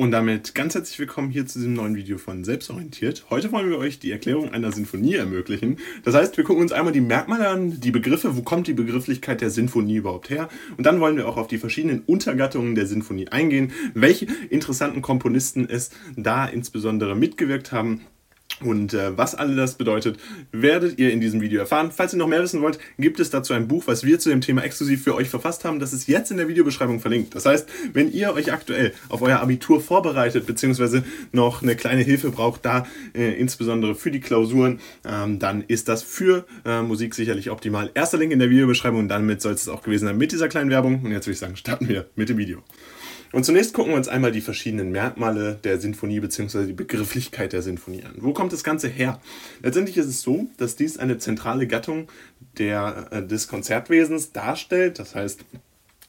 [0.00, 3.26] Und damit ganz herzlich willkommen hier zu diesem neuen Video von Selbstorientiert.
[3.28, 5.76] Heute wollen wir euch die Erklärung einer Sinfonie ermöglichen.
[6.04, 9.42] Das heißt, wir gucken uns einmal die Merkmale an, die Begriffe, wo kommt die Begrifflichkeit
[9.42, 10.48] der Sinfonie überhaupt her?
[10.78, 15.68] Und dann wollen wir auch auf die verschiedenen Untergattungen der Sinfonie eingehen, welche interessanten Komponisten
[15.68, 18.00] es da insbesondere mitgewirkt haben
[18.62, 20.18] und äh, was all das bedeutet,
[20.52, 21.90] werdet ihr in diesem Video erfahren.
[21.94, 24.40] Falls ihr noch mehr wissen wollt, gibt es dazu ein Buch, was wir zu dem
[24.40, 25.80] Thema exklusiv für euch verfasst haben.
[25.80, 27.34] Das ist jetzt in der Videobeschreibung verlinkt.
[27.34, 32.30] Das heißt, wenn ihr euch aktuell auf euer Abitur vorbereitet, beziehungsweise noch eine kleine Hilfe
[32.30, 37.50] braucht, da äh, insbesondere für die Klausuren, ähm, dann ist das für äh, Musik sicherlich
[37.50, 37.90] optimal.
[37.94, 40.70] Erster Link in der Videobeschreibung und damit soll es auch gewesen sein mit dieser kleinen
[40.70, 41.02] Werbung.
[41.02, 42.62] Und jetzt würde ich sagen, starten wir mit dem Video.
[43.32, 46.66] Und zunächst gucken wir uns einmal die verschiedenen Merkmale der Sinfonie bzw.
[46.66, 48.14] die Begrifflichkeit der Sinfonie an.
[48.16, 49.20] Wo kommt das Ganze her?
[49.62, 52.08] Letztendlich ist es so, dass dies eine zentrale Gattung
[52.58, 54.98] der, äh, des Konzertwesens darstellt.
[54.98, 55.44] Das heißt,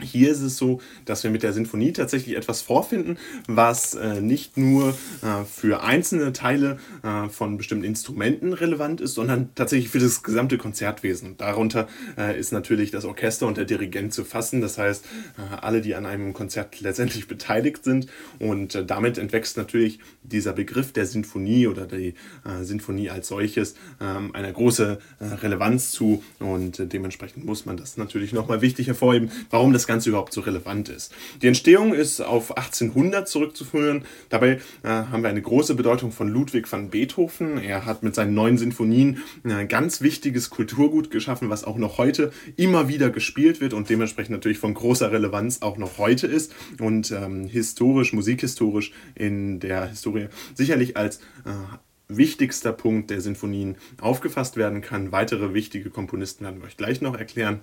[0.00, 4.56] hier ist es so, dass wir mit der Sinfonie tatsächlich etwas vorfinden, was äh, nicht
[4.56, 4.90] nur
[5.22, 10.58] äh, für einzelne Teile äh, von bestimmten Instrumenten relevant ist, sondern tatsächlich für das gesamte
[10.58, 11.36] Konzertwesen.
[11.36, 15.04] Darunter äh, ist natürlich das Orchester und der Dirigent zu fassen, das heißt
[15.36, 18.06] äh, alle, die an einem Konzert letztendlich beteiligt sind.
[18.38, 22.14] Und äh, damit entwächst natürlich dieser Begriff der Sinfonie oder die
[22.60, 28.60] Sinfonie als solches ähm, eine große Relevanz zu und dementsprechend muss man das natürlich nochmal
[28.60, 31.12] wichtig hervorheben, warum das Ganze überhaupt so relevant ist.
[31.42, 34.04] Die Entstehung ist auf 1800 zurückzuführen.
[34.28, 37.58] Dabei äh, haben wir eine große Bedeutung von Ludwig van Beethoven.
[37.58, 42.30] Er hat mit seinen neuen Sinfonien ein ganz wichtiges Kulturgut geschaffen, was auch noch heute
[42.54, 47.10] immer wieder gespielt wird und dementsprechend natürlich von großer Relevanz auch noch heute ist und
[47.10, 51.78] ähm, historisch, musikhistorisch in der Historie sicherlich als äh,
[52.08, 55.12] wichtigster Punkt der Sinfonien aufgefasst werden kann.
[55.12, 57.60] Weitere wichtige Komponisten werden wir euch gleich noch erklären.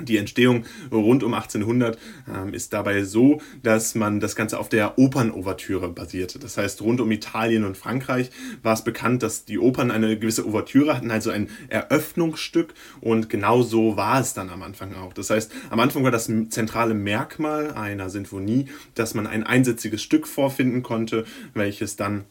[0.00, 4.98] Die Entstehung rund um 1800 ähm, ist dabei so, dass man das Ganze auf der
[4.98, 6.38] Opernouvertüre basierte.
[6.38, 8.30] Das heißt, rund um Italien und Frankreich
[8.62, 12.72] war es bekannt, dass die Opern eine gewisse Ouvertüre hatten, also ein Eröffnungsstück.
[13.02, 15.12] Und genau so war es dann am Anfang auch.
[15.12, 20.26] Das heißt, am Anfang war das zentrale Merkmal einer Sinfonie, dass man ein einsätziges Stück
[20.26, 22.24] vorfinden konnte, welches dann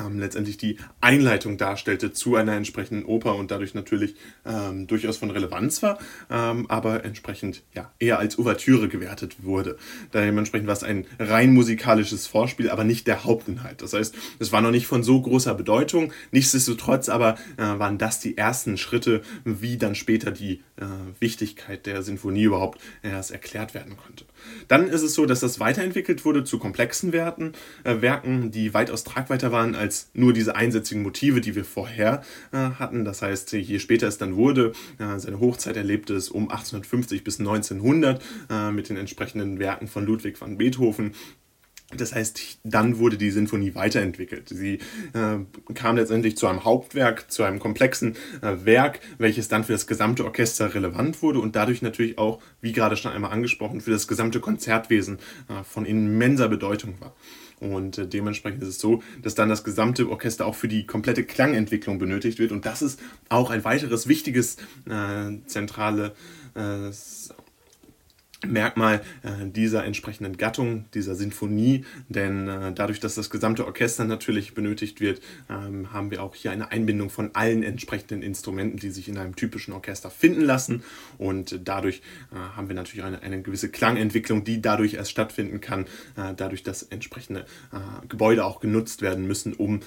[0.00, 4.14] ähm, letztendlich die Einleitung darstellte zu einer entsprechenden Oper und dadurch natürlich
[4.44, 5.98] ähm, durchaus von Relevanz war,
[6.30, 9.76] ähm, aber entsprechend ja, eher als Ouvertüre gewertet wurde.
[10.12, 13.82] Dementsprechend war es ein rein musikalisches Vorspiel, aber nicht der Hauptinhalt.
[13.82, 16.12] Das heißt, es war noch nicht von so großer Bedeutung.
[16.32, 20.84] Nichtsdestotrotz aber äh, waren das die ersten Schritte, wie dann später die äh,
[21.20, 24.24] Wichtigkeit der Sinfonie überhaupt erst erklärt werden konnte.
[24.68, 27.52] Dann ist es so, dass das weiterentwickelt wurde zu komplexen Werten,
[27.84, 32.22] äh, Werken, die weitaus tragweiter waren als nur diese einsätzigen Motive, die wir vorher
[32.52, 33.04] äh, hatten.
[33.04, 37.38] Das heißt, je später es dann wurde, äh, seine Hochzeit erlebte es um 1850 bis
[37.38, 41.12] 1900 äh, mit den entsprechenden Werken von Ludwig van Beethoven.
[41.94, 44.48] Das heißt, dann wurde die Sinfonie weiterentwickelt.
[44.48, 44.80] Sie
[45.12, 45.38] äh,
[45.74, 50.24] kam letztendlich zu einem Hauptwerk, zu einem komplexen äh, Werk, welches dann für das gesamte
[50.24, 54.40] Orchester relevant wurde und dadurch natürlich auch, wie gerade schon einmal angesprochen, für das gesamte
[54.40, 57.14] Konzertwesen äh, von immenser Bedeutung war.
[57.60, 61.24] Und äh, dementsprechend ist es so, dass dann das gesamte Orchester auch für die komplette
[61.24, 62.52] Klangentwicklung benötigt wird.
[62.52, 64.56] Und das ist auch ein weiteres wichtiges
[64.88, 66.14] äh, zentrale
[66.54, 66.90] äh,
[68.44, 74.52] Merkmal äh, dieser entsprechenden Gattung, dieser Sinfonie, denn äh, dadurch, dass das gesamte Orchester natürlich
[74.52, 79.08] benötigt wird, ähm, haben wir auch hier eine Einbindung von allen entsprechenden Instrumenten, die sich
[79.08, 80.82] in einem typischen Orchester finden lassen.
[81.16, 85.86] Und dadurch äh, haben wir natürlich eine, eine gewisse Klangentwicklung, die dadurch erst stattfinden kann,
[86.36, 87.46] dadurch, dass entsprechende
[88.08, 89.80] Gebäude auch genutzt werden müssen, um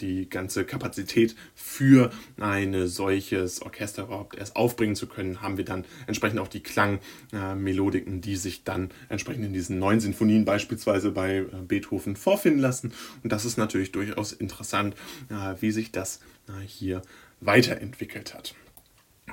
[0.00, 5.84] die ganze Kapazität für ein solches Orchester überhaupt erst aufbringen zu können, haben wir dann
[6.06, 11.38] entsprechend auch die Klangmelodie Melodiken, die sich dann entsprechend in diesen neuen Sinfonien beispielsweise bei
[11.38, 12.92] äh, Beethoven vorfinden lassen.
[13.22, 14.94] Und das ist natürlich durchaus interessant,
[15.28, 17.02] äh, wie sich das äh, hier
[17.40, 18.54] weiterentwickelt hat.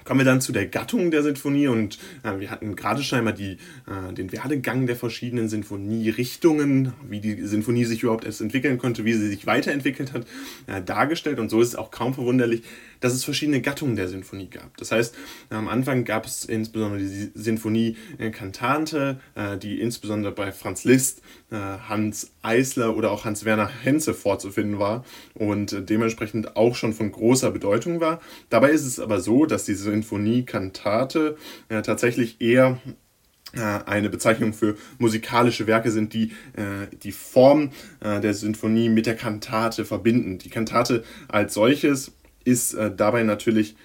[0.06, 3.36] Kommen wir dann zu der Gattung der Sinfonie und äh, wir hatten gerade schon einmal
[3.36, 3.58] die,
[3.88, 9.14] äh, den Werdegang der verschiedenen Sinfonierichtungen, wie die Sinfonie sich überhaupt erst entwickeln konnte, wie
[9.14, 10.26] sie sich weiterentwickelt hat,
[10.68, 11.40] äh, dargestellt.
[11.40, 12.64] Und so ist es auch kaum verwunderlich,
[13.04, 14.78] dass es verschiedene Gattungen der Sinfonie gab.
[14.78, 15.14] Das heißt,
[15.50, 17.98] am Anfang gab es insbesondere die Sinfonie
[18.32, 21.22] Cantate, äh, die insbesondere bei Franz Liszt,
[21.52, 25.04] äh, Hans Eisler oder auch Hans-Werner Henze vorzufinden war
[25.34, 28.22] und dementsprechend auch schon von großer Bedeutung war.
[28.50, 31.36] Dabei ist es aber so, dass die Sinfonie Cantate
[31.68, 32.80] äh, tatsächlich eher
[33.86, 37.70] eine Bezeichnung für musikalische Werke sind, die äh, die Form
[38.00, 40.40] äh, der Sinfonie mit der Kantate verbinden.
[40.40, 43.76] Die Kantate als solches ist äh, dabei natürlich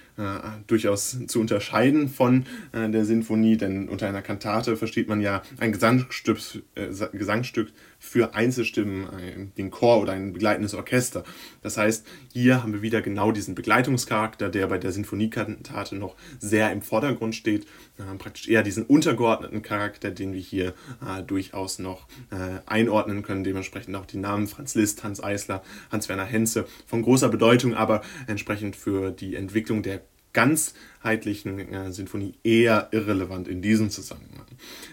[0.66, 5.72] durchaus zu unterscheiden von äh, der Sinfonie, denn unter einer Kantate versteht man ja ein
[5.72, 6.38] Gesangsstück,
[6.74, 11.24] äh, Gesangsstück für Einzelstimmen, den Chor oder ein begleitendes Orchester.
[11.62, 16.70] Das heißt, hier haben wir wieder genau diesen Begleitungscharakter, der bei der Sinfoniekantate noch sehr
[16.70, 17.66] im Vordergrund steht.
[17.98, 20.74] Äh, praktisch eher diesen untergeordneten Charakter, den wir hier
[21.04, 23.42] äh, durchaus noch äh, einordnen können.
[23.42, 28.76] Dementsprechend auch die Namen Franz Liszt, Hans Eisler, Hans-Werner Henze von großer Bedeutung, aber entsprechend
[28.76, 30.00] für die Entwicklung der
[30.32, 34.46] ganzheitlichen äh, Sinfonie eher irrelevant in diesem Zusammenhang.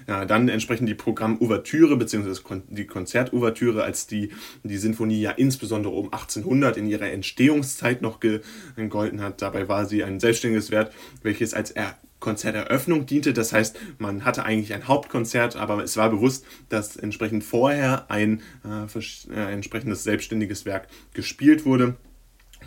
[0.07, 2.61] Ja, dann entsprechend die Programmouvertüre bzw.
[2.69, 4.29] die Konzertouvertüre, als die,
[4.63, 9.41] die Sinfonie ja insbesondere um 1800 in ihrer Entstehungszeit noch gegolten hat.
[9.41, 10.91] Dabei war sie ein selbstständiges Werk,
[11.23, 13.33] welches als er Konzerteröffnung diente.
[13.33, 18.41] Das heißt, man hatte eigentlich ein Hauptkonzert, aber es war bewusst, dass entsprechend vorher ein
[18.63, 21.95] äh, äh entsprechendes selbstständiges Werk gespielt wurde.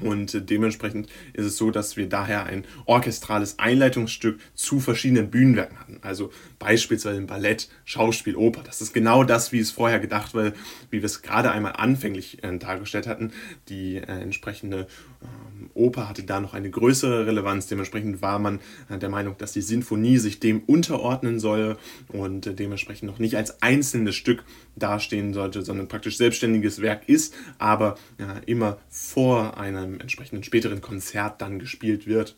[0.00, 5.98] Und dementsprechend ist es so, dass wir daher ein orchestrales Einleitungsstück zu verschiedenen Bühnenwerken hatten.
[6.02, 8.62] Also beispielsweise Ballett, Schauspiel, Oper.
[8.62, 10.52] Das ist genau das, wie es vorher gedacht war,
[10.90, 13.32] wie wir es gerade einmal anfänglich äh, dargestellt hatten.
[13.68, 14.86] Die äh, entsprechende
[15.22, 15.37] ähm,
[15.74, 17.66] Oper hatte da noch eine größere Relevanz.
[17.66, 21.76] Dementsprechend war man äh, der Meinung, dass die Sinfonie sich dem unterordnen soll
[22.08, 24.44] und äh, dementsprechend noch nicht als einzelnes Stück
[24.76, 31.40] dastehen sollte, sondern praktisch selbstständiges Werk ist, aber äh, immer vor einem entsprechenden späteren Konzert
[31.40, 32.36] dann gespielt wird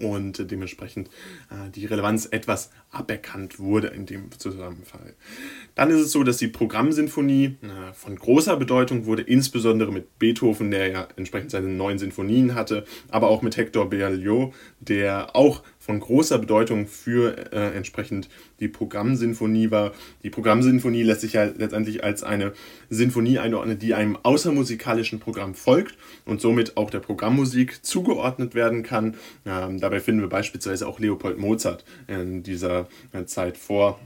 [0.00, 1.08] und dementsprechend
[1.50, 5.14] äh, die Relevanz etwas aberkannt wurde in dem Zusammenfall.
[5.74, 10.70] Dann ist es so, dass die Programmsinfonie äh, von großer Bedeutung wurde, insbesondere mit Beethoven,
[10.70, 15.98] der ja entsprechend seine neun Sinfonien hatte, aber auch mit Hector Berlioz, der auch von
[15.98, 18.28] großer Bedeutung für äh, entsprechend
[18.60, 19.90] die Programmsinfonie war.
[20.22, 22.52] Die Programmsinfonie lässt sich ja letztendlich als eine
[22.90, 25.96] Sinfonie einordnen, die einem außermusikalischen Programm folgt
[26.26, 29.16] und somit auch der Programmmusik zugeordnet werden kann.
[29.44, 33.98] Ähm, dabei finden wir beispielsweise auch Leopold Mozart in dieser äh, Zeit vor.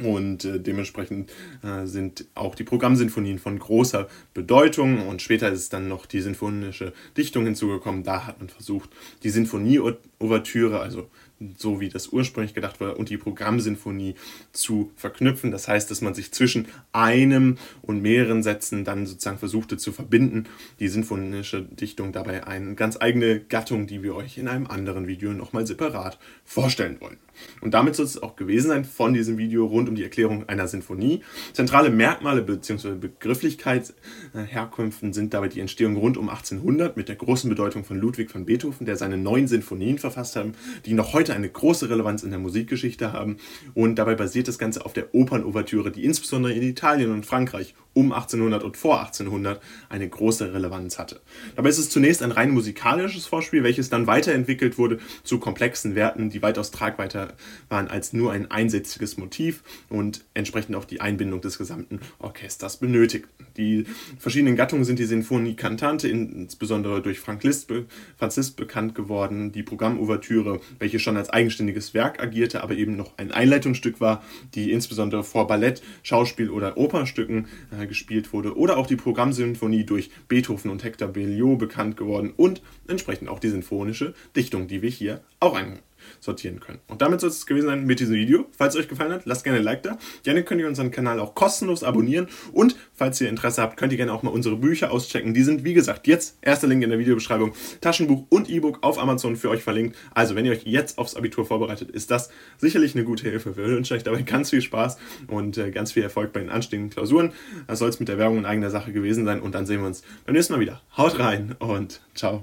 [0.00, 1.30] Und äh, dementsprechend
[1.62, 5.06] äh, sind auch die Programmsinfonien von großer Bedeutung.
[5.06, 8.02] Und später ist dann noch die sinfonische Dichtung hinzugekommen.
[8.02, 8.88] Da hat man versucht,
[9.22, 11.10] die Sinfonie-Ouvertüre, also
[11.56, 14.14] so wie das ursprünglich gedacht war, und die Programmsinfonie
[14.52, 15.50] zu verknüpfen.
[15.50, 20.44] Das heißt, dass man sich zwischen einem und mehreren Sätzen dann sozusagen versuchte zu verbinden.
[20.80, 25.32] Die sinfonische Dichtung dabei eine ganz eigene Gattung, die wir euch in einem anderen Video
[25.32, 27.18] nochmal separat vorstellen wollen.
[27.60, 30.66] Und damit soll es auch gewesen sein von diesem Video rund um die Erklärung einer
[30.68, 31.22] Sinfonie.
[31.52, 32.94] Zentrale Merkmale bzw.
[32.94, 38.46] Begrifflichkeitsherkünften sind dabei die Entstehung rund um 1800 mit der großen Bedeutung von Ludwig van
[38.46, 40.42] Beethoven, der seine neun Sinfonien verfasst hat,
[40.86, 43.38] die noch heute eine große Relevanz in der Musikgeschichte haben.
[43.74, 48.12] Und dabei basiert das Ganze auf der Opernouvertüre, die insbesondere in Italien und Frankreich um
[48.12, 51.20] 1800 und vor 1800 eine große Relevanz hatte.
[51.56, 56.30] Dabei ist es zunächst ein rein musikalisches Vorspiel, welches dann weiterentwickelt wurde zu komplexen Werten,
[56.30, 57.34] die weitaus tragweiter
[57.68, 63.46] waren als nur ein einsätziges Motiv und entsprechend auch die Einbindung des gesamten Orchesters benötigten.
[63.56, 63.84] Die
[64.18, 67.70] verschiedenen Gattungen sind die Sinfonie Cantante, insbesondere durch Frank Liszt,
[68.16, 73.18] Franz Liszt bekannt geworden, die Programmouvertüre, welche schon als eigenständiges Werk agierte, aber eben noch
[73.18, 74.22] ein Einleitungsstück war,
[74.54, 77.46] die insbesondere vor Ballett, Schauspiel oder Opernstücken
[77.78, 82.62] äh, gespielt wurde, oder auch die Programmsymphonie durch Beethoven und Hector Berlioz bekannt geworden und
[82.88, 85.78] entsprechend auch die sinfonische Dichtung, die wir hier auch ein
[86.20, 86.78] sortieren können.
[86.88, 88.46] Und damit soll es gewesen sein mit diesem Video.
[88.56, 89.98] Falls es euch gefallen hat, lasst gerne ein Like da.
[90.22, 92.28] Gerne könnt ihr unseren Kanal auch kostenlos abonnieren.
[92.52, 95.34] Und falls ihr Interesse habt, könnt ihr gerne auch mal unsere Bücher auschecken.
[95.34, 99.36] Die sind, wie gesagt, jetzt, erster Link in der Videobeschreibung, Taschenbuch und E-Book auf Amazon
[99.36, 99.96] für euch verlinkt.
[100.14, 103.56] Also, wenn ihr euch jetzt aufs Abitur vorbereitet, ist das sicherlich eine gute Hilfe.
[103.56, 106.90] Wir wünschen euch dabei ganz viel Spaß und äh, ganz viel Erfolg bei den anstehenden
[106.90, 107.32] Klausuren.
[107.66, 109.40] Das soll es mit der Werbung in eigener Sache gewesen sein.
[109.40, 110.80] Und dann sehen wir uns beim nächsten Mal wieder.
[110.96, 112.40] Haut rein und ciao.